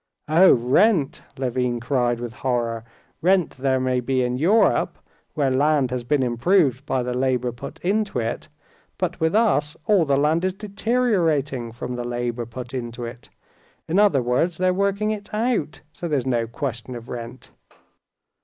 "Oh, 0.27 0.53
rent!" 0.53 1.21
Levin 1.37 1.79
cried 1.79 2.19
with 2.19 2.33
horror. 2.41 2.83
"Rent 3.21 3.51
there 3.57 3.79
may 3.79 3.99
be 3.99 4.23
in 4.23 4.35
Europe, 4.35 4.97
where 5.35 5.51
land 5.51 5.91
has 5.91 6.03
been 6.03 6.23
improved 6.23 6.87
by 6.87 7.03
the 7.03 7.13
labor 7.13 7.51
put 7.51 7.77
into 7.81 8.17
it, 8.17 8.47
but 8.97 9.19
with 9.19 9.35
us 9.35 9.77
all 9.85 10.05
the 10.05 10.17
land 10.17 10.43
is 10.43 10.53
deteriorating 10.53 11.71
from 11.71 11.93
the 11.97 12.03
labor 12.03 12.47
put 12.47 12.73
into 12.73 13.05
it—in 13.05 13.99
other 13.99 14.23
words 14.23 14.57
they're 14.57 14.73
working 14.73 15.11
it 15.11 15.31
out; 15.35 15.81
so 15.93 16.07
there's 16.07 16.25
no 16.25 16.47
question 16.47 16.95
of 16.95 17.07
rent." 17.07 17.51